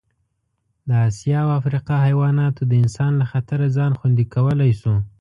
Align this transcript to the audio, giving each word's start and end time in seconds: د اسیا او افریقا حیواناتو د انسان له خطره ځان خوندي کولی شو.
د 0.87 0.89
اسیا 1.07 1.39
او 1.45 1.49
افریقا 1.59 1.95
حیواناتو 2.05 2.61
د 2.67 2.71
انسان 2.83 3.11
له 3.21 3.25
خطره 3.31 3.65
ځان 3.77 3.91
خوندي 3.99 4.25
کولی 4.33 4.71
شو. 4.79 4.93